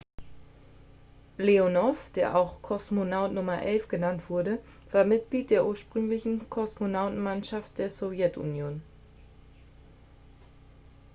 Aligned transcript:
"leonow 1.47 1.97
der 2.15 2.33
auch 2.35 2.59
"kosmonaut 2.63 3.31
nr. 3.33 3.61
11" 3.61 3.87
genannt 3.87 4.31
wurde 4.31 4.57
war 4.91 5.03
mitglied 5.03 5.51
der 5.51 5.63
ursprünglichen 5.63 6.49
kosmonautenmannschaft 6.49 7.77
der 7.77 7.91
sowjetunion. 7.91 8.81